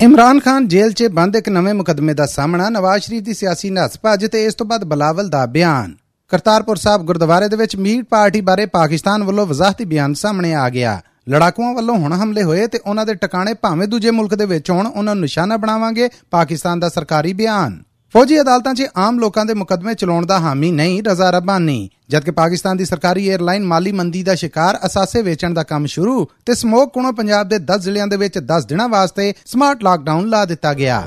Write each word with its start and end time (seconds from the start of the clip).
ਇਮਰਾਨ 0.00 0.40
ਖਾਨ 0.40 0.66
ਜੇਲ੍ਹ 0.68 0.92
'ਚ 0.92 1.06
ਬੰਦ 1.06 1.36
ਇੱਕ 1.36 1.48
ਨਵੇਂ 1.48 1.74
ਮੁਕਦਮੇ 1.74 2.14
ਦਾ 2.14 2.26
ਸਾਹਮਣਾ, 2.26 2.68
ਨਵਾਜ਼ 2.68 3.02
ਸ਼ਰੀਫ 3.02 3.22
ਦੀ 3.22 3.34
ਸਿਆਸੀ 3.34 3.70
ਨਸ 3.70 3.98
ਭੱਜ 4.02 4.26
ਤੇ 4.26 4.44
ਇਸ 4.44 4.54
ਤੋਂ 4.54 4.66
ਬਾਅਦ 4.66 4.84
ਬਲਾਵਲ 4.84 5.28
ਦਾ 5.28 5.46
ਬਿਆਨ। 5.46 5.94
ਕਰਤਾਰਪੁਰ 6.28 6.76
ਸਾਹਿਬ 6.76 7.02
ਗੁਰਦੁਆਰੇ 7.02 7.48
ਦੇ 7.48 7.56
ਵਿੱਚ 7.56 7.76
ਮੀਟ 7.76 8.04
ਪਾਰਟੀ 8.04 8.40
ਬਾਰੇ 8.40 8.66
ਪਾਕਿਸਤਾਨ 8.66 9.24
ਵੱਲੋਂ 9.24 9.46
ਵਜ਼ਾਹਤੀ 9.46 9.84
ਬਿਆਨ 9.84 10.14
ਸਾਹਮਣੇ 10.14 10.54
ਆ 10.54 10.68
ਗਿਆ। 10.68 11.00
ਲੜਾਕੂਆਂ 11.28 11.74
ਵੱਲੋਂ 11.74 11.96
ਹੁਣ 11.96 12.12
ਹਮਲੇ 12.12 12.42
ਹੋਏ 12.42 12.66
ਤੇ 12.66 12.80
ਉਹਨਾਂ 12.86 13.06
ਦੇ 13.06 13.14
ਟਿਕਾਣੇ 13.14 13.54
ਭਾਵੇਂ 13.54 13.88
ਦੂਜੇ 13.88 14.10
ਮੁਲਕ 14.10 14.34
ਦੇ 14.34 14.44
ਵਿੱਚ 14.44 14.70
ਹੋਣ, 14.70 14.86
ਉਹਨਾਂ 14.86 15.14
ਨੂੰ 15.14 15.22
ਨਿਸ਼ਾਨਾ 15.22 15.56
ਬਣਾਵਾਂਗੇ, 15.56 16.08
ਪਾਕਿਸਤਾਨ 16.30 16.80
ਦਾ 16.80 16.88
ਸਰਕਾਰੀ 16.88 17.32
ਬਿਆਨ। 17.32 17.82
ਫੌਜੀ 18.14 18.40
ਅਦਾਲਤਾਂ 18.40 18.74
'ਚ 18.74 18.86
ਆਮ 18.96 19.18
ਲੋਕਾਂ 19.18 19.44
ਦੇ 19.46 19.54
ਮੁਕਦਮੇ 19.54 19.94
ਚਲਾਉਣ 19.94 20.26
ਦਾ 20.26 20.38
ਹਾਮੀ 20.38 20.70
ਨਹੀਂ, 20.70 21.02
ਰਜ਼ਾ 21.02 21.30
ਰੱਬਾਨੀ। 21.30 21.90
ਜਦਕਿ 22.08 22.30
ਪਾਕਿਸਤਾਨ 22.30 22.76
ਦੀ 22.76 22.84
ਸਰਕਾਰੀ 22.84 23.30
에ਅਰਲਾਈਨ 23.30 23.64
ਮਾਲੀ 23.64 23.92
ਮੰਦੀ 23.92 24.22
ਦਾ 24.22 24.34
ਸ਼ਿਕਾਰ 24.34 24.78
ਅਸਾਸੇ 24.86 25.22
ਵੇਚਣ 25.22 25.54
ਦਾ 25.54 25.62
ਕੰਮ 25.62 25.86
ਸ਼ੁਰੂ 25.86 26.28
ਤੇ 26.46 26.54
ਸਮੋਕ 26.54 26.92
ਕੋਣੋਂ 26.92 27.12
ਪੰਜਾਬ 27.12 27.48
ਦੇ 27.48 27.58
10 27.58 27.80
ਜ਼ਿਲ੍ਹਿਆਂ 27.80 28.06
ਦੇ 28.06 28.16
ਵਿੱਚ 28.16 28.38
10 28.38 28.66
ਦਿਨਾਂ 28.66 28.88
ਵਾਸਤੇ 28.88 29.34
ਸਮਾਰਟ 29.46 29.84
ਲਾਕਡਾਊਨ 29.84 30.28
ਲਾ 30.28 30.44
ਦਿੱਤਾ 30.44 30.74
ਗਿਆ। 30.74 31.06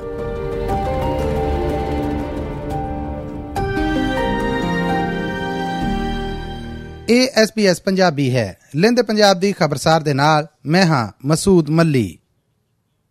ਇਹ 7.08 7.28
ਐਸਪੀਐਸ 7.34 7.80
ਪੰਜਾਬੀ 7.82 8.34
ਹੈ। 8.36 8.58
ਲਿੰਦ 8.74 9.02
ਪੰਜਾਬ 9.02 9.40
ਦੀ 9.40 9.52
ਖਬਰਸਾਰ 9.52 10.00
ਦੇ 10.00 10.14
ਨਾਲ 10.14 10.46
ਮੈਂ 10.66 10.86
ਹਾਂ 10.86 11.28
ਮਸੂਦ 11.28 11.70
ਮੱਲੀ। 11.70 12.17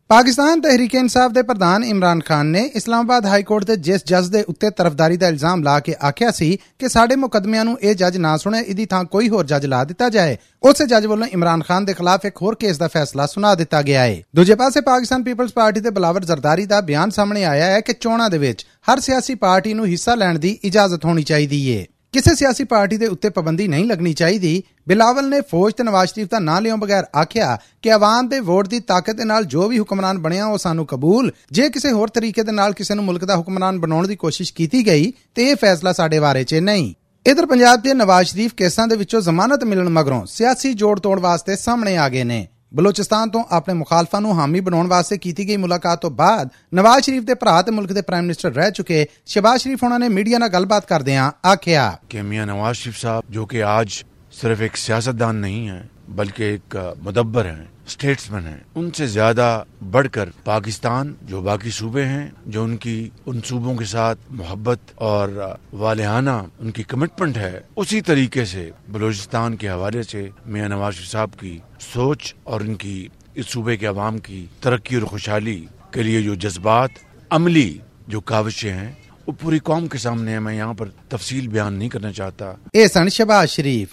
ਪਾਕਿਸਤਾਨ 0.10 0.62
ਤਹਿਰੀਕ 0.62 0.94
ਇਨਸਾਫ 0.96 1.32
ਦੇ 1.32 1.42
ਪ੍ਰਧਾਨ 1.42 1.84
ਇਮਰਾਨ 1.84 2.20
ਖਾਨ 2.20 2.46
ਨੇ 2.46 2.60
ਇਸਲਾਮਾਬਾਦ 2.76 3.26
ਹਾਈ 3.26 3.44
ਕੋਰਟ 3.44 3.64
ਦੇ 3.64 3.76
ਜਿਸ 3.76 4.06
ਜੱਜ 4.06 4.28
ਦੇ 4.28 4.44
ਉੱਤੇ 4.44 4.70
ਤਰਫਦਾਰੀ 4.70 5.18
ਦਾ 5.18 5.28
ਇਲਜ਼ਾਮ 5.28 5.64
ਲਾ 5.64 5.80
ਕੇ 5.80 5.96
ਆਖਿਆ 6.08 6.32
ਸੀ 6.32 6.58
ਕਿ 6.80 6.90
ਸਾਡੇ 6.90 7.16
ਮੁਕਦਮਿਆਂ 7.16 7.66
ਨੂੰ 7.66 7.78
ਇਹ 7.82 7.96
ਜੱਜ 7.96 8.18
ਨਾ 8.18 8.36
ਸੁਣੇ, 8.38 8.60
ਇਹਦੀ 8.60 8.86
ਥਾਂ 8.86 9.04
ਕੋਈ 9.04 9.30
ਹੋਰ 9.30 9.46
ਜੱਜ 9.46 9.66
ਲਾ 9.66 9.84
ਦਿੱਤਾ 9.84 10.10
ਜਾਏ। 10.10 10.38
ਉਸੇ 10.64 10.86
ਜੱਜ 10.86 11.06
ਵੱਲੋਂ 11.06 11.28
ਇਮਰਾਨ 11.28 11.64
ਖਾਨ 11.64 11.86
ਦੇ 11.86 11.94
ਖਿਲਾਫ 11.94 12.26
ਇੱਕ 12.26 12.42
ਹੋਰ 12.42 12.56
ਕੇਸ 12.56 12.78
ਦਾ 12.78 12.88
ਫੈਸਲਾ 12.88 13.26
ਸੁਣਾ 13.26 13.54
ਦਿੱਤਾ 13.56 13.82
ਗਿਆ 13.82 14.04
ਹੈ। 14.04 14.22
ਦੂਜੇ 14.36 14.56
ਪਾਸੇ 14.56 14.82
ਪਾਕਿਸਤਾਨ 14.82 15.24
ਪੀਪਲਜ਼ 15.24 15.54
ਪਾਰਟੀ 15.54 15.80
ਦੇ 15.80 15.90
ਬਲਾਵਰ 15.90 16.26
ਜ਼ਰਦਾਰੀ 16.26 16.66
ਦਾ 16.66 16.82
ਬਿਆਨ 16.82 17.10
ਸਾਹਮਣੇ 17.10 17.46
ਆਇਆ 17.46 17.66
ਹੈ 17.66 17.82
ਕਿ 17.82 17.94
ਚੋਣਾਂ 17.94 18.30
ਦੇ 18.30 18.38
ਵਿੱਚ 18.38 18.66
ਹਰ 18.92 19.00
ਸਿਆਸੀ 19.00 19.36
ਪਾਰਟੀ 19.36 19.74
ਨੂੰ 19.74 19.86
ਹਿੱਸਾ 19.86 20.16
ਲੈਣ 20.16 20.40
ਦੀ 20.40 20.58
ਇਜਾਜ਼ਤ 20.64 21.06
ਹੋਣੀ 21.06 21.24
ਚਾਹੀਦੀ 21.24 21.78
ਹੈ। 21.78 21.86
ਕਿਸੇ 22.18 22.36
ਸਿਆਸੀ 22.36 22.64
ਪਾਰਟੀ 22.64 22.98
ਦੇ 22.98 23.08
ਉੱਤੇ 23.08 23.30
ਪਾਬੰਦੀ 23.30 23.68
ਨਹੀਂ 23.68 23.86
ਲੱਗਣੀ 23.86 24.14
ਚਾਹੀਦੀ। 24.14 24.64
ਬਿਲਾਵਲ 24.88 25.30
ਨੇ 25.30 25.42
ਫੌਜ 25.42 25.74
ਤੇ 25.74 25.84
ਨਵਾਜ਼ 25.84 26.10
ਸ਼ਰੀਫ 26.10 26.28
ਦਾ 26.32 26.40
ਨਾਂ 26.40 26.62
ਲਿਓ 26.62 26.78
ਬਗੈਰ 26.78 27.04
ਆਖਿਆ 27.16 27.58
ਕਿ 27.82 27.92
ਆਵਾਮ 27.92 28.28
ਦੇ 28.28 28.40
ਵੋਟ 28.40 28.68
ਦੀ 28.68 28.80
ਤਾਕਤ 28.80 29.16
ਦੇ 29.16 29.24
ਨਾਲ 29.24 29.44
ਜੋ 29.44 29.68
ਵੀ 29.68 29.80
ਹੁਕਮਰਾਨ 29.80 30.18
ਬਣਿਆ 30.18 30.46
ਉਹ 30.46 30.58
ਸਾਨੂੰ 30.58 30.86
ਕਬੂਲ। 30.86 31.32
ਜੇ 31.52 31.70
ਕਿਸੇ 31.70 31.92
ਹੋਰ 31.92 32.10
ਤਰੀਕੇ 32.10 32.44
ਦੇ 32.44 32.52
ਨਾਲ 32.52 32.74
ਕਿਸੇ 32.74 32.94
ਨੂੰ 32.94 33.06
ਮੁਲਕ 33.06 33.26
ਦਾ 33.26 33.36
ਹੁਕਮਰਾਨ 33.36 33.80
ਬਣਾਉਣ 33.80 34.08
ਦੀ 34.08 34.16
ਕੋਸ਼ਿਸ਼ 34.16 34.54
ਕੀਤੀ 34.54 34.86
ਗਈ, 34.88 35.14
ਤੇ 35.36 35.50
ਇਹ 35.50 35.56
ਫੈਸਲਾ 35.56 35.94
ਸਾਡੇ 35.94 36.20
ਬਾਰੇ 36.20 36.44
'ਚ 36.44 36.56
ਨਹੀਂ। 36.56 36.94
ਇਧਰ 37.26 37.46
ਪੰਜਾਬ 37.46 37.82
ਦੇ 37.82 37.94
ਨਵਾਜ਼ 37.94 38.28
ਸ਼ਰੀਫ 38.28 38.54
ਕੇਸਾਂ 38.54 38.88
ਦੇ 38.88 38.96
ਵਿੱਚੋਂ 38.96 39.22
ਜ਼ਮਾਨਤ 39.22 39.64
ਮਿਲਣ 39.64 39.90
ਮਗਰੋਂ 39.90 40.26
ਸਿਆਸੀ 40.26 40.74
ਜੋੜ 40.74 41.00
ਤੋੜ 41.00 41.20
ਵਾਸਤੇ 41.20 41.56
ਸਾਹਮਣੇ 41.56 41.98
ਆ 41.98 42.10
ਗਏ 42.10 42.24
ਨੇ। 42.24 42.48
ਬਲੋਚਿਸਤਾਨ 42.74 43.30
ਤੋਂ 43.30 43.44
ਆਪਣੇ 43.52 43.74
ਮੁਖਾਲਫਾਂ 43.74 44.22
ਨੂੰ 44.22 44.40
ਹਾਮੀ 44.40 44.60
ਬਣਾਉਣ 44.60 44.88
ਵਾਸਤੇ 44.88 45.18
ਕੀਤੀ 45.18 45.48
ਗਈ 45.48 45.58
ਮੁਲਾਕਾਤ 45.58 46.02
ਤੋਂ 46.02 46.12
ਬਾਅਦ 46.12 46.50
ਨਵਾਜ਼ 46.74 47.06
ਸ਼ਰੀਫ 47.06 47.24
ਦੇ 47.24 47.34
ਭਰਾ 47.34 47.62
ਤੇ 47.62 47.72
ਮੁਲਕ 47.72 47.94
ਦੇ 47.94 48.02
ਪ੍ਰਾਈਮ 48.02 48.24
ਮਿਨਿਸਟਰ 48.24 48.52
ਰਹਿ 48.52 48.72
ਚੁੱਕੇ 48.72 49.06
ਸ਼ਬਾਜ਼ 49.26 49.62
ਸ਼ਰੀਫ 49.62 49.84
ਉਹਨਾਂ 49.84 50.00
ਨੇ 50.00 50.10
ਮੀਡੀਆ 50.10 50.38
ਨਾਲ 50.38 50.50
ਗੱਲਬਾਤ 50.50 50.86
ਕਰਦਿਆਂ 50.86 51.32
ਆਖਿਆ। 51.48 51.98
ਕਿ 52.10 52.22
ਮੀਆਂ 52.22 52.46
ਨਵਾਜ਼ 52.46 52.78
ਸ਼ਰੀਫ 52.78 52.98
ਸਾਹਿਬ 52.98 53.24
ਜੋ 53.30 53.46
ਕਿ 53.46 53.64
ਅੱਜ 53.82 54.04
ਸਿਰਫ 54.32 54.62
ਇੱਕ 54.62 54.76
ਸਿਆਸਤਦਾਨ 54.76 55.36
ਨਹੀਂ 55.36 55.70
ਹੈ, 55.70 55.90
ਬਲਕਿ 56.10 56.54
ਇੱਕ 56.56 56.96
ਮੁਦੱਬਰ 57.02 57.46
ਹੈ। 57.46 57.68
اسٹیٹسمین 57.88 58.48
ہیں۔ 58.48 58.58
ان 58.76 58.92
سے 58.92 59.08
زیادہ 59.08 59.64
بڑھ 59.92 60.08
کر 60.12 60.30
پاکستان، 60.44 61.14
جو 61.22 61.42
باقی 61.42 61.70
صوبے 61.70 62.06
ہیں، 62.06 62.30
جو 62.46 62.64
ان 62.64 62.78
کی، 62.78 63.10
ان 63.26 63.40
صوبوں 63.46 63.76
کے 63.76 63.86
ساتھ 63.86 64.20
محبت 64.30 64.80
اور 64.96 65.56
والہانہ، 65.74 66.30
ان 66.30 66.72
کی 66.72 66.84
کمٹمنٹ 66.84 67.38
ہے، 67.38 67.60
اسی 67.76 68.02
طریقے 68.02 68.46
سے 68.46 68.72
بلوچستان 68.90 69.56
کے 69.56 69.70
حوالے 69.70 70.04
سے 70.04 70.30
میاں 70.46 70.70
نواز 70.70 70.94
شریف 70.94 71.12
صاحب 71.12 71.30
کی 71.40 71.60
سوچ 71.80 72.36
اور 72.44 72.62
ان 72.62 72.76
کی، 72.76 73.08
اس 73.36 73.46
صوبے 73.46 73.78
کے 73.78 73.86
عوام 73.86 74.18
کی 74.18 74.46
ترقی 74.60 74.96
اور 74.96 75.04
خوشحالی 75.04 75.66
کے 75.92 76.04
لیے 76.04 76.22
جو 76.22 76.36
جذبات، 76.36 76.90
عملی 77.30 77.78
جو 78.08 78.22
کاوشیں 78.22 78.74
ہیں، 78.74 78.92
وہ 79.28 79.34
پوری 79.42 79.60
قوم 79.60 79.88
کے 79.88 79.98
سامنے 79.98 80.32
ہیں۔ 80.32 80.40
میں 80.40 80.56
یہاں 80.56 80.74
پر 80.74 80.90
تفصیل 81.10 81.48
بیان 81.48 81.74
نہیں 81.74 81.90
کرنا 81.90 82.12
چاہتا۔ 82.12 82.54
اے 82.74 82.88
سن 82.88 83.10
شباز 83.10 83.50
شریف 83.50 83.90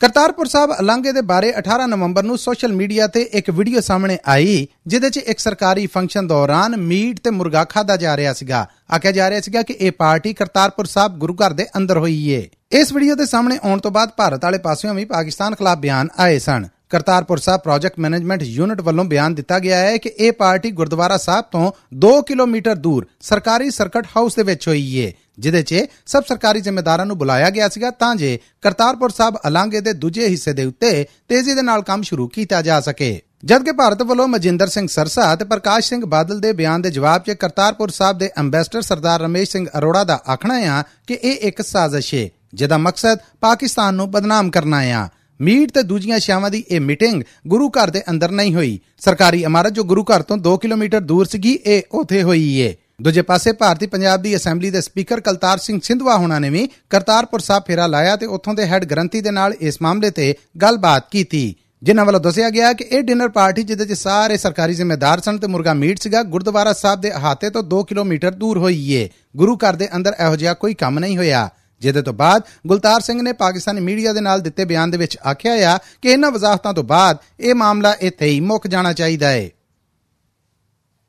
ਕਰਤਾਰਪੁਰ 0.00 0.46
ਸਾਹਿਬ 0.46 0.70
ਅਲਾਂਗੇ 0.72 1.12
ਦੇ 1.12 1.20
ਬਾਰੇ 1.20 1.52
18 1.58 1.86
ਨਵੰਬਰ 1.86 2.22
ਨੂੰ 2.22 2.36
ਸੋਸ਼ਲ 2.38 2.72
ਮੀਡੀਆ 2.72 3.06
ਤੇ 3.06 3.22
ਇੱਕ 3.32 3.50
ਵੀਡੀਓ 3.50 3.80
ਸਾਹਮਣੇ 3.80 4.18
ਆਈ, 4.28 4.66
ਜਿਹਦੇ 4.86 5.10
'ਚ 5.10 5.16
ਇੱਕ 5.16 5.38
ਸਰਕਾਰੀ 5.38 5.86
ਫੰਕਸ਼ਨ 5.86 6.26
ਦੌਰਾਨ 6.26 6.76
ਮੀਟ 6.76 7.18
ਤੇ 7.20 7.30
ਮੁਰਗਾ 7.30 7.64
ਖਾਦਾ 7.64 7.96
ਜਾ 7.96 8.16
ਰਿਹਾ 8.16 8.32
ਸੀਗਾ। 8.32 8.66
ਆਖਿਆ 8.94 9.12
ਜਾ 9.12 9.28
ਰਿਹਾ 9.30 9.40
ਸੀਗਾ 9.40 9.62
ਕਿ 9.62 9.76
ਇਹ 9.80 9.92
ਪਾਰਟੀ 9.92 10.32
ਕਰਤਾਰਪੁਰ 10.34 10.86
ਸਾਹਿਬ 10.86 11.18
ਗੁਰੂ 11.18 11.34
ਘਰ 11.34 11.52
ਦੇ 11.52 11.66
ਅੰਦਰ 11.76 11.98
ਹੋਈ 11.98 12.16
ਏ। 12.30 12.48
ਇਸ 12.72 12.92
ਵੀਡੀਓ 12.92 13.14
ਦੇ 13.14 13.26
ਸਾਹਮਣੇ 13.26 13.58
ਆਉਣ 13.64 13.80
ਤੋਂ 13.80 13.90
ਬਾਅਦ 13.90 14.10
ਭਾਰਤ 14.16 14.44
ਵਾਲੇ 14.44 14.58
ਪਾਸਿਓਂ 14.58 14.94
ਵੀ 14.94 15.04
ਪਾਕਿਸਤਾਨ 15.04 15.54
ਖਿਲਾਫ 15.54 15.78
ਬਿਆਨ 15.78 16.08
ਆਏ 16.18 16.38
ਸਨ। 16.38 16.66
Kartarpur 16.90 17.38
Sahib 17.38 17.60
project 17.60 17.98
management 17.98 18.42
unit 18.42 18.80
ਵੱਲੋਂ 18.80 19.04
ਬਿਆਨ 19.04 19.34
ਦਿੱਤਾ 19.34 19.58
ਗਿਆ 19.58 19.76
ਹੈ 19.76 19.96
ਕਿ 19.96 20.10
ਇਹ 20.18 20.32
ਪਾਰਟੀ 20.32 20.70
ਗੁਰਦੁਆਰਾ 20.70 21.16
ਸਾਹਿਬ 21.16 21.44
ਤੋਂ 21.52 21.70
2 22.04 22.10
ਕਿਲੋਮੀਟਰ 22.22 22.74
ਦੂਰ 22.76 23.06
ਸਰਕਾਰੀ 23.20 23.70
ਸਰਕਟ 23.70 24.06
ਹਾਊਸ 24.16 24.36
ਦੇ 24.36 24.42
ਵਿੱਚ 24.42 24.68
ਹੋਈ 24.68 24.82
ਏ 24.96 25.12
ਜਿਦੇ 25.38 25.62
'ਚ 25.62 25.84
ਸਭ 26.06 26.24
ਸਰਕਾਰੀ 26.28 26.60
ਜ਼ਿੰਮੇਦਾਰਾਂ 26.60 27.06
ਨੂੰ 27.06 27.18
ਬੁਲਾਇਆ 27.18 27.50
ਗਿਆ 27.50 27.68
ਸੀਗਾ 27.68 27.90
ਤਾਂ 27.90 28.14
ਜੇ 28.16 28.38
ਕਰਤਾਰਪੁਰ 28.62 29.10
ਸਾਹਿਬ 29.10 29.36
ਅਲਾਂਗੇ 29.46 29.80
ਦੇ 29.80 29.92
ਦੂਜੇ 29.92 30.28
ਹਿੱਸੇ 30.28 30.52
ਦੇ 30.52 30.64
ਉੱਤੇ 30.64 31.06
ਤੇਜ਼ੀ 31.28 31.54
ਦੇ 31.54 31.62
ਨਾਲ 31.62 31.82
ਕੰਮ 31.82 32.02
ਸ਼ੁਰੂ 32.02 32.28
ਕੀਤਾ 32.28 32.62
ਜਾ 32.62 32.80
ਸਕੇ। 32.80 33.20
ਜਦਕਿ 33.44 33.72
ਭਾਰਤ 33.72 34.02
ਵੱਲੋਂ 34.02 34.26
ਮਜਿੰਦਰ 34.28 34.68
ਸਿੰਘ 34.68 34.86
ਸਰਸਾ 34.88 35.34
ਤੇ 35.36 35.44
ਪ੍ਰਕਾਸ਼ 35.44 35.88
ਸਿੰਘ 35.88 36.04
ਬਾਦਲ 36.06 36.40
ਦੇ 36.40 36.52
ਬਿਆਨ 36.52 36.82
ਦੇ 36.82 36.90
ਜਵਾਬ 36.90 37.22
'ਚ 37.22 37.36
ਕਰਤਾਰਪੁਰ 37.40 37.90
ਸਾਹਿਬ 37.90 38.18
ਦੇ 38.18 38.30
ਐਮਬੈਸਡਰ 38.38 38.82
ਸਰਦਾਰ 38.82 39.20
ਰਮੇਸ਼ 39.20 39.50
ਸਿੰਘ 39.50 39.66
ਅਰੋੜਾ 39.78 40.04
ਦਾ 40.04 40.20
ਆਖਣਾ 40.30 40.58
ਹੈ 40.60 40.82
ਕਿ 41.06 41.18
ਇਹ 41.22 41.48
ਇੱਕ 41.48 41.62
ਸਾਜ਼ਿਸ਼ 41.62 42.14
ਹੈ 42.14 42.28
ਜਿਹਦਾ 42.54 42.78
ਮਕਸਦ 42.78 43.18
ਪਾਕਿਸਤਾਨ 43.40 43.94
ਨੂੰ 43.94 44.10
ਬਦਨਾਮ 44.10 44.50
ਕਰਨਾ 44.50 44.82
ਹੈ 44.82 45.08
ਮੀਟ 45.40 45.70
ਤੇ 45.70 45.82
ਦੂਜੀਆਂ 45.82 46.18
ਸ਼ਾਵਾਂ 46.18 46.50
ਦੀ 46.50 46.62
ਇਹ 46.70 46.80
ਮੀਟਿੰਗ 46.80 47.22
ਗੁਰੂ 47.46 47.68
ਘਰ 47.68 47.90
ਦੇ 47.90 48.02
ਅੰਦਰ 48.10 48.30
ਨਹੀਂ 48.30 48.54
ਹੋਈ। 48.54 48.78
ਸਰਕਾਰੀ 48.98 49.42
ਇਮਾਰਤ 49.42 49.72
ਜੋ 49.72 49.84
ਗੁਰੂ 49.84 50.04
ਘਰ 50.04 50.22
ਤੋਂ 50.22 50.36
2 50.38 50.56
ਕਿਲੋਮੀਟਰ 50.56 51.00
ਦੂਰ 51.00 51.26
ਸੀਗੀ, 51.26 51.58
ਇਹ 51.66 51.82
ਉਥੇ 51.92 52.22
ਹੋਈ 52.22 52.54
ਏ। 52.58 52.74
ਦੂਜੇ 53.02 53.22
ਪਾਸੇ 53.22 53.52
ਭਾਰਤੀ 53.52 53.86
ਪੰਜਾਬ 53.86 54.22
ਦੀ 54.22 54.34
ਅਸੈਂਬਲੀ 54.36 54.70
ਦੇ 54.70 54.80
ਸਪੀਕਰ 54.80 55.20
ਕਲਤਾਰ 55.20 55.58
ਸਿੰਘ 55.58 55.80
ਸਿੰਧਵਾ 55.82 56.16
ਹੋਣਾ 56.16 56.38
ਨੇ 56.38 56.50
ਵੀ 56.50 56.68
ਕਰਤਾਰਪੁਰ 56.90 57.40
ਸਾਹਿਬ 57.40 57.62
ਫੇਰਾ 57.66 57.86
ਲਾਇਆ 57.86 58.16
ਤੇ 58.16 58.26
ਉੱਥੋਂ 58.26 58.54
ਦੇ 58.54 58.66
ਹੈੱਡ 58.66 58.84
ਗ੍ਰੰਥੀ 58.84 59.20
ਦੇ 59.20 59.30
ਨਾਲ 59.30 59.54
ਇਸ 59.60 59.78
ਮਾਮਲੇ 59.82 60.10
ਤੇ 60.10 60.34
ਗੱਲਬਾਤ 60.62 61.08
ਕੀਤੀ। 61.10 61.54
ਜਿਨ੍ਹਾਂ 61.82 62.04
ਵੱਲੋਂ 62.06 62.20
ਦੱਸਿਆ 62.20 62.50
ਗਿਆ 62.50 62.72
ਕਿ 62.72 62.84
ਇਹ 62.84 63.02
ਡਿਨਰ 63.02 63.28
ਪਾਰਟੀ 63.28 63.62
ਜਿਹਦੇ 63.62 63.84
'ਚ 63.84 63.92
ਸਾਰੇ 63.92 64.36
ਸਰਕਾਰੀ 64.36 64.74
ਜ਼ਿੰਮੇਦਾਰ 64.74 65.20
ਸਨ 65.20 65.38
ਤੇ 65.38 65.46
ਮੁਰਗਾ 65.46 65.74
ਮੀਟ 65.74 66.00
ਸੀਗਾ, 66.00 66.22
ਗੁਰਦੁਆਰਾ 66.22 66.72
ਸਾਹਿਬ 66.72 67.00
ਦੇ 67.00 67.12
ਅਹਾਤੇ 67.16 67.50
ਤੋਂ 67.50 67.62
2 67.62 67.82
ਕਿਲੋਮੀਟਰ 67.84 68.30
ਦੂਰ 68.30 68.58
ਹੋਈ 68.58 68.92
ਏ। 68.92 69.08
ਗੁਰੂ 69.36 69.56
ਘਰ 69.56 69.76
ਦੇ 69.76 69.88
ਅੰਦਰ 69.96 70.14
ਇਹੋ 70.20 70.36
ਜਿਹਾ 70.36 70.54
ਕੋਈ 70.54 70.74
ਕੰਮ 70.74 70.98
ਨਹੀਂ 70.98 71.16
ਹੋਇਆ। 71.16 71.48
ਜਿਹਦੇ 71.80 72.02
ਤੋਂ 72.02 72.12
ਬਾਅਦ 72.12 72.42
ਗੁਲਤਾਰ 72.66 73.00
ਸਿੰਘ 73.00 73.22
ਨੇ 73.22 73.32
ਪਾਕਿਸਤਾਨੀ 73.32 73.80
ਮੀਡੀਆ 73.80 74.12
ਦੇ 74.12 74.20
ਨਾਲ 74.20 74.40
ਦਿੱਤੇ 74.40 74.64
ਬਿਆਨ 74.64 74.90
ਦੇ 74.90 74.98
ਵਿੱਚ 74.98 75.18
ਆਖਿਆ 75.30 75.74
ਆ 75.74 75.78
ਕਿ 76.02 76.08
ਇਹਨਾਂ 76.08 76.30
ਵਜ਼ਾਹਤਾਂ 76.30 76.74
ਤੋਂ 76.74 76.84
ਬਾਅਦ 76.84 77.16
ਇਹ 77.40 77.54
ਮਾਮਲਾ 77.54 77.96
ਇੱਥੇ 78.00 78.26
ਹੀ 78.26 78.40
ਮੁੱਕ 78.40 78.66
ਜਾਣਾ 78.66 78.92
ਚਾਹੀਦਾ 78.92 79.28
ਹੈ 79.28 79.50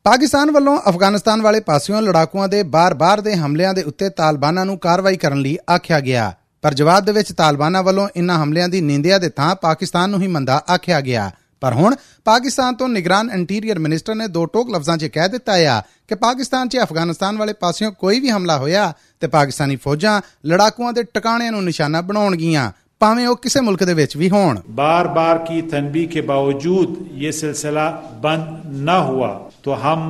ਪਾਕਿਸਤਾਨ 0.03 0.51
ਵੱਲੋਂ 0.51 0.79
ਅਫਗਾਨਿਸਤਾਨ 0.89 1.41
ਵਾਲੇ 1.41 1.59
ਪਾਸਿਓਂ 1.59 2.01
ਲੜਾਕੂਆਂ 2.01 2.47
ਦੇ 2.47 2.63
ਬਾਰ-ਬਾਰ 2.63 3.21
ਦੇ 3.21 3.35
ਹਮਲਿਆਂ 3.35 3.73
ਦੇ 3.73 3.83
ਉੱਤੇ 3.83 4.09
ਤਾਲਿਬਾਨਾਂ 4.09 4.65
ਨੂੰ 4.65 4.77
ਕਾਰਵਾਈ 4.77 5.17
ਕਰਨ 5.17 5.39
ਲਈ 5.39 5.57
ਆਖਿਆ 5.75 5.99
ਗਿਆ। 5.99 6.33
ਪਰ 6.61 6.73
ਜਵਾਬ 6.73 7.05
ਦੇ 7.05 7.11
ਵਿੱਚ 7.11 7.33
ਤਾਲਿਬਾਨਾਂ 7.33 7.83
ਵੱਲੋਂ 7.83 8.09
ਇਨ੍ਹਾਂ 8.15 8.43
ਹਮਲਿਆਂ 8.43 8.69
ਦੀ 8.69 8.81
ਨਿੰਦਿਆ 8.81 9.17
ਦੇ 9.17 9.29
ਥਾਂ 9.29 9.55
ਪਾਕਿਸਤਾਨ 9.55 10.09
ਨੂੰ 10.09 10.21
ਹੀ 10.21 10.27
ਮੰਦਾ 10.27 10.63
ਆਖਿਆ 10.73 11.01
ਗਿਆ। 11.01 11.31
ਪਰ 11.62 11.72
ਹੁਣ 11.72 11.94
ਪਾਕਿਸਤਾਨ 12.26 12.74
ਤੋਂ 12.74 12.88
ਨਿਗਰਾਨ 12.88 13.30
ਇੰਟੀਰੀਅਰ 13.34 13.78
ਮਿਨਿਸਟਰ 13.78 14.14
ਨੇ 14.14 14.26
ਦੋ 14.28 14.44
ਟੋਕ 14.47 14.70
ਲਫ਼ਜ਼ਾਂ 14.70 14.97
'ਚ 14.98 15.06
ਕਹਿ 15.06 15.28
ਦਿੱਤਾ 15.28 15.52
ਆ 15.70 15.80
ਕਿ 16.08 16.14
ਪਾਕਿਸਤਾਨ 16.14 16.69
'ਚ 16.69 16.78
ਅਫਗਾਨਿਸਤਾਨ 16.82 17.36
ਵਾਲੇ 17.36 17.52
ਪਾਸਿਓਂ 17.60 17.91
ਕੋਈ 17.92 18.20
ਵੀ 18.20 18.30
ਹਮਲਾ 18.30 18.56
ਹੋਇਆ 18.58 18.92
ਤੇ 19.20 19.26
ਪਾਕਿਸਤਾਨੀ 19.28 19.76
ਫੌਜਾਂ 19.76 20.20
ਲੜਾਕੂਆਂ 20.47 20.92
ਦੇ 20.92 21.02
ਟਿਕਾਣਿਆਂ 21.14 21.52
ਨੂੰ 21.52 21.64
ਨਿਸ਼ਾਨਾ 21.64 22.00
ਬਣਾਉਣਗੀਆਂ 22.02 22.70
ਭਾਵੇਂ 23.00 23.26
ਉਹ 23.26 23.36
ਕਿਸੇ 23.36 23.60
ਮੁਲਕ 23.60 23.82
ਦੇ 23.84 23.94
ਵਿੱਚ 23.94 24.16
ਵੀ 24.16 24.28
ਹੋਣ 24.30 24.58
बार 24.76 25.08
बार 25.16 25.38
की 25.47 25.56
तनबी 25.72 26.04
के 26.12 26.20
बावजूद 26.28 26.94
ये 27.22 27.32
सिलसिला 27.34 27.82
बंद 28.22 28.62
न 28.86 28.94
हुआ 29.08 29.28
तो 29.66 29.76
हम 29.82 30.06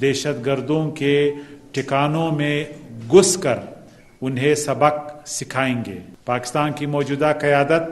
दहशत 0.00 0.42
गर्दों 0.44 0.80
के 0.98 1.14
ठिकानों 1.74 2.26
में 2.32 3.08
घुस 3.08 3.30
कर 3.46 3.62
उन्हें 4.22 4.52
सबक 4.56 5.00
सिखाएंगे 5.28 5.96
पाकिस्तान 6.26 6.76
की 6.78 6.90
मौजूदा 6.90 7.32
क़यादत 7.38 7.88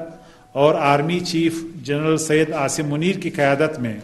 اور 0.54 0.76
army 0.76 1.20
chief 1.20 1.53
general 1.84 2.18
Syed 2.18 2.53
Asim 2.53 2.88
Munir 2.88 3.16
کی 3.16 3.29
قیادت 3.29 3.79
میں 3.79 3.97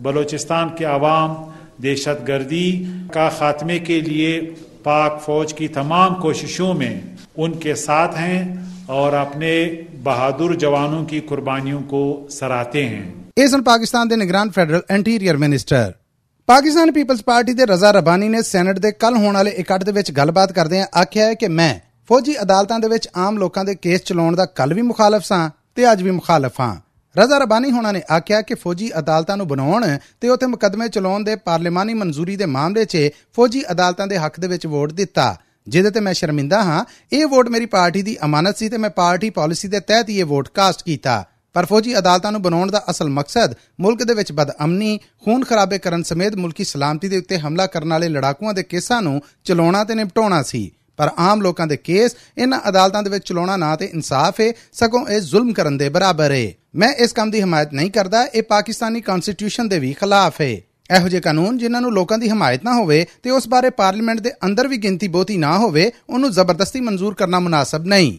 بلوچستان 0.00 0.68
کے 0.76 0.84
عوام 0.84 1.34
دہشت 1.82 2.28
گردی 2.28 2.84
کا 3.12 3.28
خاتمے 3.28 3.78
کے 3.78 4.00
لیے 4.00 4.54
پاک 4.82 5.22
فوج 5.22 5.54
کی 5.54 5.68
تمام 5.68 6.14
کوششوں 6.14 6.74
میں 6.74 7.00
ان 7.36 7.52
کے 7.52 7.74
ساتھ 7.74 8.18
ہیں 8.18 8.54
اور 8.86 9.12
اپنے 9.12 9.68
بہادر 10.02 10.54
جوانوں 10.54 11.04
کی 11.04 11.20
قربانیوں 11.20 11.80
کو 11.82 12.26
سراتے 12.30 12.86
ہیں۔ 12.86 13.12
اس 13.36 13.54
پاکستان 13.64 14.10
دے 14.10 14.16
نگران 14.16 14.50
federal 14.50 14.80
interior 14.88 15.36
minister. 15.36 15.90
Pakistan 16.46 16.92
Peoples 16.92 17.22
Party 17.22 17.52
ਦੇ 17.52 17.66
ਰਜ਼ਾ 17.66 17.90
ਰਬਾਨੀ 17.90 18.28
ਨੇ 18.28 18.42
ਸੈਨੇਟ 18.42 18.78
ਦੇ 18.78 18.92
ਕੱਲ 18.92 19.16
ਹੋਣ 19.16 19.34
ਵਾਲੇ 19.34 19.50
ਇਕੱਠ 19.50 19.84
ਦੇ 19.84 19.92
ਵਿੱਚ 19.92 20.12
ਗੱਲਬਾਤ 20.12 20.52
ਕਰਦੇ 20.52 20.80
ਆ 20.80 20.86
ਆਖਿਆ 21.00 21.26
ہے 21.26 21.34
کہ 21.34 21.48
میں 21.48 21.74
فوجی 22.10 22.32
ਅਦਾਲਤਾਂ 22.42 22.78
دے 22.78 22.86
وچ 22.86 23.08
عام 23.14 23.36
ਲੋਕਾਂ 23.36 23.64
دے 23.64 23.74
کیس 23.74 24.00
ਚਲਾਉਣ 24.04 24.36
دا 24.36 24.44
کل 24.44 24.74
ਵੀ 24.74 24.82
مخالف 24.82 25.26
ساں۔ 25.26 25.57
ਤੇ 25.78 25.92
ਅੱਜ 25.92 26.02
ਵੀ 26.02 26.10
ਮੁਖਾਲਫ 26.10 26.60
ਹਾਂ। 26.60 26.76
ਰਜ਼ਾ 27.20 27.38
ਰਬਾਨੀ 27.38 27.70
ਹੋਣਾ 27.70 27.92
ਨੇ 27.92 28.02
ਆਖਿਆ 28.16 28.42
ਕਿ 28.42 28.54
ਫੌਜੀ 28.54 28.90
ਅਦਾਲਤਾਂ 28.98 29.36
ਨੂੰ 29.36 29.48
ਬਣਾਉਣ 29.48 29.98
ਤੇ 30.20 30.28
ਉੱਥੇ 30.28 30.46
ਮੁਕੱਦਮੇ 30.46 30.88
ਚਲਾਉਣ 30.88 31.24
ਦੇ 31.24 31.36
ਪਾਰਲੀਮਾਨੀ 31.36 31.94
ਮਨਜ਼ੂਰੀ 31.94 32.36
ਦੇ 32.36 32.46
ਮਾਮਲੇ 32.46 32.84
'ਚ 32.84 33.10
ਫੌਜੀ 33.36 33.64
ਅਦਾਲਤਾਂ 33.70 34.06
ਦੇ 34.06 34.18
ਹੱਕ 34.18 34.40
ਦੇ 34.40 34.48
ਵਿੱਚ 34.48 34.66
ਵੋਟ 34.66 34.92
ਦਿੱਤਾ। 34.92 35.36
ਜਿਹਦੇ 35.68 35.90
ਤੇ 35.90 36.00
ਮੈਂ 36.00 36.14
ਸ਼ਰਮਿੰਦਾ 36.14 36.62
ਹਾਂ। 36.62 36.84
ਇਹ 37.12 37.26
ਵੋਟ 37.26 37.48
ਮੇਰੀ 37.48 37.66
ਪਾਰਟੀ 37.66 38.02
ਦੀ 38.02 38.16
ਅਮਾਨਤ 38.24 38.58
ਸੀ 38.58 38.68
ਤੇ 38.68 38.76
ਮੈਂ 38.76 38.90
ਪਾਰਟੀ 38.90 39.30
ਪਾਲਿਸੀ 39.30 39.68
ਦੇ 39.68 39.80
ਤਹਿਤ 39.80 40.08
ਹੀ 40.08 40.18
ਇਹ 40.18 40.24
ਵੋਟ 40.24 40.48
ਕਾਸਟ 40.48 40.82
ਕੀਤਾ। 40.82 41.24
ਪਰ 41.52 41.66
ਫੌਜੀ 41.66 41.98
ਅਦਾਲਤਾਂ 41.98 42.32
ਨੂੰ 42.32 42.42
ਬਣਾਉਣ 42.42 42.70
ਦਾ 42.70 42.84
ਅਸਲ 42.90 43.08
ਮਕਸਦ 43.08 43.54
ਮੁਲਕ 43.80 44.02
ਦੇ 44.02 44.14
ਵਿੱਚ 44.14 44.32
ਬਦਅਮਨੀ, 44.32 45.00
ਖੂਨ 45.24 45.44
ਖਰਾਬੇ 45.44 45.78
ਕਰਨ 45.78 46.02
ਸਮੇਤ 46.02 46.34
ਮੁਲਕੀ 46.34 46.64
ਸਲਾਮਤੀ 46.64 47.08
ਦੇ 47.08 47.18
ਉੱਤੇ 47.18 47.38
ਹਮਲਾ 47.38 47.66
ਕਰਨ 47.66 47.90
ਵਾਲੇ 47.90 48.08
ਲੜਾਕੂਆਂ 48.08 48.54
ਦੇ 48.54 48.62
ਕੇਸਾਂ 48.62 49.02
ਨੂੰ 49.02 49.22
ਚਲਾਉਣਾ 49.44 49.84
ਤੇ 49.84 49.94
ਨਿਪਟਾਉਣਾ 49.94 50.42
ਸੀ। 50.42 50.72
ਪਰ 50.98 51.10
ਆਮ 51.18 51.42
ਲੋਕਾਂ 51.42 51.66
ਦੇ 51.66 51.76
ਕੇਸ 51.78 52.16
ਇਹਨਾਂ 52.38 52.60
ਅਦਾਲਤਾਂ 52.68 53.02
ਦੇ 53.02 53.10
ਵਿੱਚ 53.10 53.26
ਚਲਾਉਣਾ 53.26 53.56
ਨਾ 53.56 53.74
ਤੇ 53.76 53.90
ਇਨਸਾਫ 53.94 54.40
ਹੈ 54.40 54.52
ਸਗੋਂ 54.72 55.06
ਇਹ 55.08 55.20
ਜ਼ੁਲਮ 55.22 55.52
ਕਰਨ 55.52 55.76
ਦੇ 55.78 55.88
ਬਰਾਬਰ 55.88 56.32
ਹੈ 56.32 56.46
ਮੈਂ 56.74 56.92
ਇਸ 56.94 57.12
ਕੰਮ 57.12 57.30
ਦੀ 57.30 57.40
ਹਮਾਇਤ 57.42 57.72
ਨਹੀਂ 57.72 57.90
ਕਰਦਾ, 57.90 58.24
ਇਹ 58.24 58.42
ਪਾਕਿਸਤਾਨੀ 58.42 59.00
ਕਨਸਟੀਟਿਊਸ਼ਨ 59.00 59.68
ਦੇ 59.68 59.78
ਵੀ 59.78 59.92
ਖਿਲਾਫ 59.92 60.40
ਹੈ 60.40 60.50
ਇਹੋ 60.90 61.08
ਜਿਹੇ 61.08 61.20
ਕਾਨੂੰਨ 61.20 61.58
ਜਿਨ੍ਹਾਂ 61.58 61.80
ਨੂੰ 61.82 61.92
ਲੋਕਾਂ 61.92 62.18
ਦੀ 62.18 62.28
ਹਮਾਇਤ 62.28 62.64
ਨਾ 62.64 62.74
ਹੋਵੇ 62.74 63.04
ਤੇ 63.22 63.30
ਉਸ 63.30 63.48
ਬਾਰੇ 63.48 63.70
ਪਾਰਲੀਮੈਂਟ 63.72 64.20
ਦੇ 64.20 64.32
ਅੰਦਰ 64.44 64.68
ਵੀ 64.68 64.76
ਗਿਣਤੀ 64.76 65.08
ਬਹੁਤੀ 65.08 65.36
ਨਾ 65.36 65.56
ਹੋਵੇ, 65.58 65.90
ਉਹਨੂੰ 66.10 66.30
ਜ਼ਬਰਦਸਤੀ 66.32 66.80
ਮਨਜ਼ੂਰ 66.80 67.14
ਕਰਨਾ 67.14 67.38
ਮੁਨਾਸਬ 67.40 67.86
ਨਹੀਂ। 67.86 68.18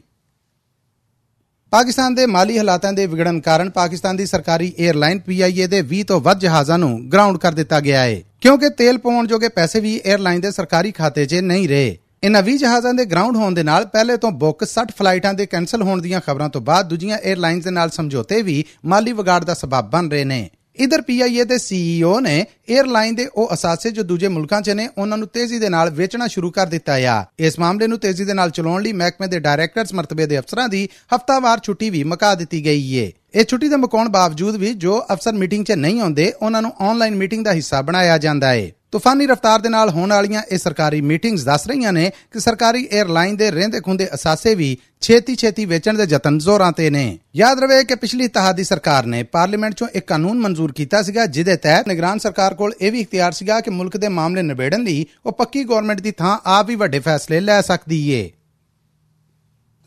ਪਾਕਿਸਤਾਨ 1.73 2.15
ਦੇ 2.15 2.25
ਮਾਲੀ 2.25 2.57
ਹਾਲਾਤਾਂ 2.57 2.91
ਦੇ 2.93 3.05
ਵਿਗੜਨ 3.05 3.39
ਕਾਰਨ 3.39 3.69
ਪਾਕਿਸਤਾਨ 3.69 4.17
ਦੀ 4.17 4.25
ਸਰਕਾਰੀ 4.25 4.73
에ਅਰਲਾਈਨ 4.79 5.19
ਪੀਆਈਏ 5.19 5.67
ਦੇ 5.67 5.81
20 5.89 6.03
ਤੋਂ 6.03 6.19
ਵੱਧ 6.21 6.39
ਜਹਾਜ਼ਾਂ 6.39 6.77
ਨੂੰ 6.77 7.09
ਗਰਾਊਂਡ 7.09 7.37
ਕਰ 7.37 7.51
ਦਿੱਤਾ 7.51 7.79
ਗਿਆ 7.79 8.01
ਹੈ 8.01 8.21
ਕਿਉਂਕਿ 8.41 8.69
ਤੇਲ 8.69 8.97
ਪਾਉਣ 8.97 9.27
ਜੋਗੇ 9.27 9.49
ਪੈਸੇ 9.49 9.79
ਵੀ 9.79 9.95
에ਅਰਲਾਈਨ 9.97 10.41
ਦੇ 10.41 10.51
ਸਰਕਾਰੀ 10.51 10.91
ਖਾਤੇ 10.91 11.25
'ਚ 11.25 11.35
ਨਹੀਂ 11.43 11.67
ਰਹੇ। 11.69 11.97
ਇਨ੍ਹਾਂ 12.23 12.43
20 12.43 12.57
ਜਹਾਜ਼ਾਂ 12.57 12.93
ਦੇ 12.93 13.05
ਗਰਾਊਂਡ 13.05 13.35
ਹੋਣ 13.35 13.53
ਦੇ 13.53 13.63
ਨਾਲ 13.63 13.85
ਪਹਿਲੇ 13.85 14.17
ਤੋਂ 14.17 14.31
ਬੁੱਕ 14.31 14.63
60 14.67 14.89
ਫਲਾਈਟਾਂ 14.97 15.33
ਦੇ 15.33 15.45
ਕੈਨਸਲ 15.45 15.81
ਹੋਣ 15.81 16.01
ਦੀਆਂ 16.01 16.21
ਖਬਰਾਂ 16.21 16.49
ਤੋਂ 16.49 16.61
ਬਾਅਦ 16.61 16.87
ਦੂਜੀਆਂ 16.87 17.17
에ਅਰਲਾਈਨਸ 17.17 17.63
ਦੇ 17.63 17.71
ਨਾਲ 17.71 17.89
ਸਮਝੌਤੇ 17.89 18.41
ਵੀ 18.41 18.63
ਮਾਲੀ 18.85 19.13
ਵਿਗਾੜ 19.13 19.43
ਦਾ 19.43 19.53
ਸਬਬ 19.53 19.89
ਬਣ 19.89 20.09
ਰਹੇ 20.09 20.23
ਨੇ। 20.23 20.49
ਇਧਰ 20.75 21.01
ਪੀਆਈਏ 21.01 21.43
ਦੇ 21.43 21.57
ਸੀਈਓ 21.57 22.19
ਨੇ 22.19 22.45
에ਅਰਲਾਈਨ 22.73 23.15
ਦੇ 23.15 23.29
ਉਹ 23.35 23.53
ਅਸਾਸੇ 23.53 23.91
ਜੋ 23.91 24.03
ਦੂਜੇ 24.03 24.27
ਮੁਲਕਾਂ 24.27 24.61
'ਚ 24.61 24.69
ਨੇ, 24.69 24.89
ਉਹਨਾਂ 24.97 25.17
ਨੂੰ 25.17 25.27
ਤੇਜ਼ੀ 25.27 25.59
ਦੇ 25.59 25.69
ਨਾਲ 25.69 25.89
ਵੇਚਣਾ 25.89 26.27
ਸ਼ੁਰੂ 26.27 26.51
ਕਰ 26.51 26.67
ਦਿੱਤਾ 26.67 26.93
ਆ। 26.93 27.25
ਇਸ 27.39 27.59
ਮਾਮਲੇ 27.59 27.87
ਨੂੰ 27.87 27.99
ਤੇਜ਼ੀ 27.99 28.25
ਦੇ 28.25 28.33
ਨਾਲ 28.33 28.49
ਚਲਾਉਣ 28.49 28.81
ਲਈ 28.81 28.93
ਮਹਿਕਮੇ 28.93 29.27
ਦੇ 29.27 29.39
ਡਾਇਰੈਕਟਰਸ 29.39 29.93
ਮਰਤਬੇ 29.93 30.25
ਦੇ 30.25 30.39
ਅਫਸਰਾਂ 30.39 30.69
ਦੀ 30.69 30.89
ਹਫਤਾਵਾਰ 31.15 31.59
ਛੁੱਟੀ 31.59 31.89
ਵੀ 31.89 32.03
ਮੁਕਾ 32.03 32.35
ਦਿੱਤੀ 32.35 32.65
ਗਈ 32.65 32.93
ਏ। 32.95 33.11
ਇਹ 33.35 33.45
ਛੁੱਟੀ 33.45 33.69
ਦੇ 33.69 33.75
ਮੁਕਾਉਣ 33.75 34.09
ਬਾਵਜੂਦ 34.09 34.55
ਵੀ 34.55 34.73
ਜੋ 34.73 35.05
ਅਫਸਰ 35.13 35.33
ਮੀਟਿੰਗ 35.33 35.65
'ਚ 35.65 35.71
ਨਹੀਂ 35.71 36.01
ਆਉਂਦੇ, 36.01 36.33
ਉਹਨਾਂ 36.41 36.61
ਨੂੰ 36.61 36.73
ਆਨਲਾਈਨ 36.79 37.15
ਮੀਟਿੰਗ 37.15 37.45
ਦਾ 37.45 37.53
ਹਿੱਸਾ 37.53 37.81
ਬਣਾਇਆ 37.81 38.17
ਜਾਂਦਾ 38.17 38.53
ਏ। 38.53 38.71
ਤੂਫਾਨੀ 38.91 39.25
ਰਫ਼ਤਾਰ 39.27 39.59
ਦੇ 39.59 39.69
ਨਾਲ 39.69 39.89
ਹੋਣ 39.89 40.09
ਵਾਲੀਆਂ 40.09 40.41
ਇਹ 40.51 40.57
ਸਰਕਾਰੀ 40.57 41.01
ਮੀਟਿੰਗਸ 41.01 41.43
ਦੱਸ 41.43 41.67
ਰਹੀਆਂ 41.67 41.91
ਨੇ 41.93 42.09
ਕਿ 42.31 42.39
ਸਰਕਾਰੀ 42.39 42.87
에ਅਰਲਾਈਨ 42.97 43.35
ਦੇ 43.35 43.49
ਰਹਿੰਦੇ 43.51 43.81
ਖੁੰਦੇ 43.81 44.07
ਅਸਾਸੇ 44.13 44.53
ਵੀ 44.55 44.77
ਛੇਤੀ 45.01 45.35
ਛੇਤੀ 45.35 45.65
ਵੇਚਣ 45.65 45.97
ਦੇ 45.97 46.05
ਯਤਨ 46.09 46.37
ਜ਼ੋਰਾਂ 46.37 46.71
ਤੇ 46.71 46.89
ਨੇ। 46.89 47.19
ਯਾਦ 47.35 47.59
ਰਵੇ 47.59 47.83
ਕਿ 47.83 47.95
ਪਿਛਲੀ 47.95 48.25
ਇਤਿਹਾਦੀ 48.25 48.63
ਸਰਕਾਰ 48.63 49.05
ਨੇ 49.05 49.21
ਪਾਰਲੀਮੈਂਟ 49.23 49.73
'ਚੋਂ 49.73 49.87
ਇੱਕ 49.93 50.07
ਕਾਨੂੰਨ 50.07 50.39
ਮਨਜ਼ੂਰ 50.39 50.71
ਕੀਤਾ 50.71 51.01
ਸੀਗਾ, 51.01 51.25
ਜਿਹਦੇ 51.25 51.55
ਤਹਿਤ 51.55 51.87
ਨਿਗਰਾਨ 51.87 52.19
ਸਰਕਾਰ 52.19 52.53
ਕੋਲ 52.53 52.73
ਇਹ 52.81 52.91
ਵੀ 52.91 52.99
ਇਖਤਿਆਰ 52.99 53.31
ਸੀਗਾ 53.31 53.59
ਕਿ 53.59 53.71
ਮੁਲਕ 53.71 53.97
ਦੇ 53.97 54.07
ਮਾਮਲੇ 54.07 54.41
ਨਿਬੇੜਨ 54.41 54.83
ਲਈ 54.83 55.05
ਉਹ 55.25 55.31
ਪੱਕੀ 55.31 55.63
ਗਵਰਨਮੈਂਟ 55.63 56.01
ਦੀ 56.01 56.11
ਥਾਂ 56.11 56.37
ਆਪ 56.45 56.65
ਵੀ 56.65 56.75
ਵੱਡੇ 56.75 56.99
ਫੈਸਲੇ 56.99 57.39
ਲੈ 57.39 57.61
ਸਕਦੀ 57.61 58.09
ਏ। 58.09 58.29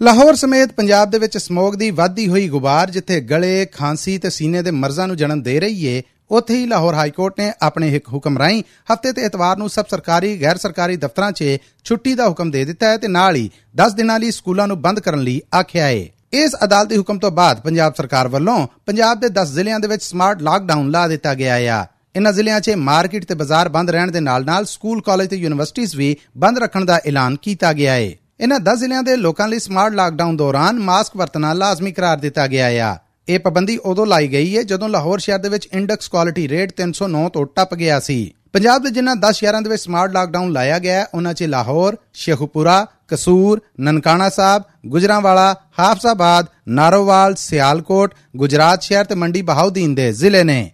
ਲਾਹੌਰ 0.03 0.35
ਸਮੇਤ 0.35 0.73
ਪੰਜਾਬ 0.73 1.11
ਦੇ 1.11 1.19
ਵਿੱਚ 1.19 1.39
ਸਮੋਗ 1.39 1.75
ਦੀ 1.75 1.91
ਵਾਧੀ 1.91 2.29
ਹੋਈ 2.29 2.49
ਗੁਬਾਰ, 2.49 2.91
ਜਿੱਥੇ 2.91 3.21
ਗਲੇ, 3.21 3.67
ਖਾਂਸੀ 3.67 4.19
ਤੇ 4.19 4.31
ਸੀਨੇ 4.31 4.63
ਦੇ 4.63 4.71
ਮਰਜ਼ਾਂ 4.71 5.07
ਨੂੰ 5.07 5.17
ਜਨਮ 5.17 5.43
ਦੇ 5.43 5.61
ਰਹੀ 5.61 5.87
ਏ 5.87 6.03
ਉੱਥੇ 6.33 6.55
ਹੀ 6.55 6.67
ਲਾਹੌਰ 6.67 6.95
ਹਾਈ 6.95 7.11
ਕੋਰਟ 7.11 7.39
ਨੇ 7.39 7.53
ਆਪਣੇ 7.63 7.89
ਇੱਕ 7.97 8.09
ਹੁਕਮ 8.09 8.39
ਰਾਹੀਂ 8.39 8.63
ਹਫ਼ਤੇ 8.93 9.13
ਤੇ 9.13 9.23
ਇਤਵਾਰ 9.23 9.57
ਨੂੰ 9.57 9.69
ਸਭ 9.71 9.85
ਸਰਕਾਰੀ, 9.91 10.41
ਗੈਰ 10.43 10.57
ਸਰਕਾਰੀ 10.57 10.97
ਦਫ਼ਤਰਾਂ 10.97 11.33
'ਚ 11.33 11.59
ਛੁੱਟੀ 11.85 12.15
ਦਾ 12.15 12.29
ਹੁਕਮ 12.29 12.51
ਦੇ 12.51 12.65
ਦਿੱਤਾ 12.65 12.89
ਹੈ 12.89 12.97
ਤੇ 12.97 13.09
ਨਾਲ 13.09 13.37
ਹੀ 13.37 13.51
10 13.77 13.95
ਦਿਨਾਂ 13.97 14.19
ਲਈ 14.21 14.31
ਸਕੂਲਾਂ 14.31 14.69
ਨੂੰ 14.69 14.81
ਬੰਦ 14.83 15.01
ਕਰਨ 15.01 15.23
ਲਈ 15.23 15.41
ਆਖਿਆ 15.55 15.87
ਹੈ। 15.87 16.07
ਇਸ 16.35 16.55
ਅਦਾਲਤੀ 16.65 16.97
ਹੁਕਮ 16.97 17.19
ਤੋਂ 17.19 17.31
ਬਾਅਦ 17.31 17.61
ਪੰਜਾਬ 17.61 17.95
ਸਰਕਾਰ 17.95 18.29
ਵੱਲੋਂ 18.29 18.67
ਪੰਜਾਬ 18.87 19.21
ਦੇ 19.21 19.29
10 19.33 19.53
ਜ਼ਿਲ੍ਹਿਆਂ 19.55 19.81
ਦੇ 19.81 19.89
ਵਿੱਚ 19.89 20.03
ਸਮਾਰਟ 20.03 20.43
ਲਾਕਡਾਊਨ 20.43 20.91
ਲਾ 20.91 21.07
ਦਿੱਤਾ 21.09 21.35
ਗਿਆ 21.35 21.55
ਹੈ 21.55 21.87
ਇਨ੍ਹਾਂ 22.17 22.33
ਜ਼ਿਲ੍ਹਿਆਂ 22.33 22.61
'ਚ 22.61 22.71
ਮਾਰਕੀਟ 22.79 23.25
ਤੇ 23.25 23.35
ਬਾਜ਼ਾਰ 23.35 23.69
ਬੰਦ 23.69 23.91
ਰਹਿਣ 23.91 24.11
ਦੇ 24.11 24.21
ਨਾਲ-ਨਾਲ 24.21 24.65
ਸਕੂਲ, 24.65 25.01
ਕਾਲਜ 25.01 25.29
ਤੇ 25.29 25.37
ਯੂਨੀਵਰਸਿਟੀਆਂ 25.37 25.97
ਵੀ 25.97 26.17
ਬੰਦ 26.37 26.59
ਰੱਖਣ 26.59 26.85
ਦਾ 26.85 27.01
ਐਲਾਨ 27.07 27.37
ਕੀਤਾ 27.43 27.73
ਗਿਆ 27.73 27.93
ਹੈ। 27.93 28.11
ਇਨ੍ਹਾਂ 28.41 28.59
10 28.61 28.79
ਜ਼ਿਲ੍ਹਿਆਂ 28.79 29.03
ਦੇ 29.03 29.17
ਲੋਕਾਂ 29.17 29.49
ਲਈ 29.49 29.59
ਸਮਾਰਟ 29.59 29.95
ਲਾਕਡਾਊਨ 29.95 30.37
ਦੌਰਾਨ 30.37 30.79
ਮਾਸਕ 30.81 31.17
ਵਰਤਣਾ 31.17 31.53
ਲਾਜ਼ਮੀ 31.53 31.93
ਕਰਾਰ 31.93 32.17
ਦਿੱਤਾ 32.17 32.47
ਗਿਆ 32.47 32.67
ਹੈ 32.67 32.97
ਇਹ 33.29 33.39
ਪਾਬੰਦੀ 33.39 33.77
ਉਦੋਂ 33.77 34.07
ਲਾਈ 34.07 34.29
ਗਈ 34.29 34.57
ਹੈ 34.57 34.63
ਜਦੋਂ 34.63 34.89
ਲਾਹੌਰ 34.89 35.19
ਸ਼ਹਿਰ 35.19 35.39
ਦੇ 35.39 35.49
ਵਿੱਚ 35.49 35.69
ਇੰਡੈਕਸ 35.73 36.09
ਕੁਆਲਿਟੀ 36.09 36.49
ਰੇਟ 36.49 36.73
309 36.77 37.29
ਤੋਂ 37.29 37.47
ਟੱਪ 37.57 37.75
ਗਿਆ 37.75 38.01
ਸੀ। 38.01 38.35
ਪੰਜਾਬ 38.53 38.83
ਦੇ 38.83 38.91
ਜਿਨ੍ਹਾਂ 38.91 39.17
10 39.17 39.33
ਸ਼ਹਿਰਾਂ 39.33 39.63
ਦੇ 39.63 39.71
ਵਿੱਚ 39.71 39.83
ਸਮਾਰਟ 39.83 40.13
ਲਾਕਡਾਊਨ 40.13 40.53
ਲਾਇਆ 40.53 40.79
ਗਿਆ 40.79 40.95
ਹੈ, 40.95 41.07
ਉਹਨਾਂ 41.15 41.35
'ਚ 41.35 41.43
ਲਾਹੌਰ, 41.43 41.97
ਸ਼ੇਖੂਪੁਰਾ, 42.13 42.87
ਕਸੂਰ, 43.09 43.61
ਨਨਕਾਣਾ 43.81 44.29
ਸਾਹਿਬ, 44.29 44.63
ਗੁਜਰਾਂਵਾਲਾ 44.87 45.57
ਹਾਫਸਾਬਾਦ 45.79 46.47
ਨਾਰੋਵਾਲ, 46.69 47.35
ਸਿਆਲਕੋਟ, 47.35 48.15
ਗੁਜਰਾਤ 48.37 48.83
ਸ਼ਹਿਰ 48.83 49.05
ਤੇ 49.05 49.15
ਮੰਡੀ 49.15 49.43
ਬਹਾਉਦੀਨ 49.43 49.95
ਦੇ 49.95 50.13
ਜ਼ਿਲ੍ਹੇ 50.13 50.45
ਨੇ। 50.45 50.71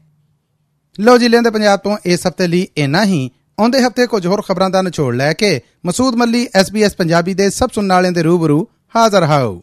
ਲੋ 1.01 1.19
ਜ਼ਿਲ੍ਹਿਆਂ 1.19 1.43
ਦੇ 1.43 1.51
ਪੰਜਾਬ 1.51 1.79
ਤੋਂ 1.79 1.97
ਇਸ 2.05 2.27
ਹਫ਼ਤੇ 2.27 2.47
ਲਈ 2.47 2.69
ਇੰਨਾ 2.77 3.05
ਹੀ। 3.05 3.31
ਆਉਂਦੇ 3.61 3.83
ਹਫ਼ਤੇ 3.83 4.07
ਕੁਝ 4.07 4.27
ਹੋਰ 4.27 4.43
ਖਬਰਾਂ 4.43 4.71
ਦਾ 4.71 4.83
ਨਿਚੋੜ 4.83 5.15
ਲੈ 5.15 5.33
ਕੇ 5.33 5.61
ਮਸੂਦ 5.87 6.15
ਮੱਲੀ 6.15 6.49
SBS 6.61 6.91
ਪੰਜਾਬੀ 6.99 7.35
ਦੇ 7.35 7.51
ਸਭ 7.51 7.69
ਸੁਣਨ 7.75 7.93
ਵਾਲਿਆਂ 7.93 8.13
ਦੇ 8.13 8.23
ਰੂਬਰੂ 8.23 8.69
ਹਾਜ਼ਰ 8.97 9.23
ਹਾਓ। 9.23 9.61